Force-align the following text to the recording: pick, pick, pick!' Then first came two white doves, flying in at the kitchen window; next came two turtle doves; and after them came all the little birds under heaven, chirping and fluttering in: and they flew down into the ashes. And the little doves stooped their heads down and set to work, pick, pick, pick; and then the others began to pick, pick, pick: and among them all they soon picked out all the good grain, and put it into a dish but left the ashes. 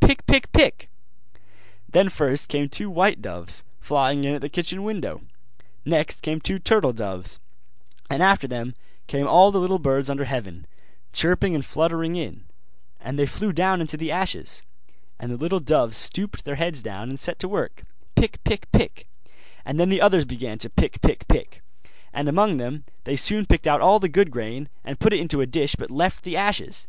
pick, 0.00 0.26
pick, 0.26 0.52
pick!' 0.52 0.90
Then 1.88 2.10
first 2.10 2.50
came 2.50 2.68
two 2.68 2.90
white 2.90 3.22
doves, 3.22 3.64
flying 3.80 4.22
in 4.22 4.34
at 4.34 4.42
the 4.42 4.50
kitchen 4.50 4.82
window; 4.82 5.22
next 5.86 6.20
came 6.20 6.42
two 6.42 6.58
turtle 6.58 6.92
doves; 6.92 7.38
and 8.10 8.22
after 8.22 8.46
them 8.46 8.74
came 9.06 9.26
all 9.26 9.50
the 9.50 9.58
little 9.58 9.78
birds 9.78 10.10
under 10.10 10.26
heaven, 10.26 10.66
chirping 11.14 11.54
and 11.54 11.64
fluttering 11.64 12.16
in: 12.16 12.44
and 13.00 13.18
they 13.18 13.24
flew 13.24 13.50
down 13.50 13.80
into 13.80 13.96
the 13.96 14.12
ashes. 14.12 14.62
And 15.18 15.32
the 15.32 15.38
little 15.38 15.58
doves 15.58 15.96
stooped 15.96 16.44
their 16.44 16.56
heads 16.56 16.82
down 16.82 17.08
and 17.08 17.18
set 17.18 17.38
to 17.38 17.48
work, 17.48 17.84
pick, 18.14 18.44
pick, 18.44 18.70
pick; 18.72 19.08
and 19.64 19.80
then 19.80 19.88
the 19.88 20.02
others 20.02 20.26
began 20.26 20.58
to 20.58 20.68
pick, 20.68 21.00
pick, 21.00 21.26
pick: 21.28 21.62
and 22.12 22.28
among 22.28 22.58
them 22.58 22.84
all 22.86 22.92
they 23.04 23.16
soon 23.16 23.46
picked 23.46 23.66
out 23.66 23.80
all 23.80 23.98
the 24.00 24.10
good 24.10 24.30
grain, 24.30 24.68
and 24.84 25.00
put 25.00 25.14
it 25.14 25.18
into 25.20 25.40
a 25.40 25.46
dish 25.46 25.76
but 25.76 25.90
left 25.90 26.24
the 26.24 26.36
ashes. 26.36 26.86